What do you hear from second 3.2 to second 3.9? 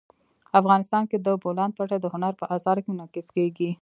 کېږي.